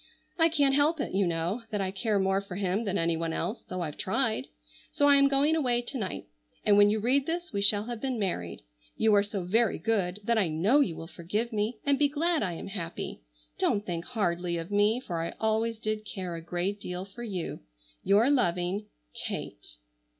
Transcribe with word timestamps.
I 0.39 0.49
can't 0.49 0.73
help 0.73 0.99
it, 0.99 1.13
you 1.13 1.27
know, 1.27 1.61
that 1.69 1.79
I 1.79 1.91
care 1.91 2.17
more 2.17 2.41
for 2.41 2.55
him 2.55 2.85
than 2.85 2.97
anyone 2.97 3.33
else, 3.33 3.61
though 3.61 3.81
I've 3.81 3.97
tried. 3.99 4.47
So 4.91 5.07
I 5.07 5.15
am 5.17 5.27
going 5.27 5.55
away 5.55 5.83
to 5.83 5.97
night 5.99 6.25
and 6.65 6.75
when 6.75 6.89
you 6.89 6.99
read 6.99 7.27
this 7.27 7.53
we 7.53 7.61
shall 7.61 7.83
have 7.83 8.01
been 8.01 8.17
married. 8.17 8.63
You 8.97 9.13
are 9.13 9.21
so 9.21 9.43
very 9.43 9.77
good 9.77 10.19
that 10.23 10.39
I 10.39 10.47
know 10.47 10.79
you 10.79 10.95
will 10.95 11.05
forgive 11.05 11.53
me, 11.53 11.77
and 11.85 11.99
be 11.99 12.07
glad 12.09 12.41
I 12.41 12.53
am 12.53 12.69
happy. 12.69 13.21
Don't 13.59 13.85
think 13.85 14.05
hardly 14.05 14.57
of 14.57 14.71
me 14.71 14.99
for 15.01 15.21
I 15.21 15.35
always 15.39 15.77
did 15.77 16.03
care 16.03 16.33
a 16.33 16.41
great 16.41 16.81
deal 16.81 17.05
for 17.05 17.21
you. 17.21 17.59
"Your 18.03 18.31
loving 18.31 18.87
"KATE." 19.13 19.75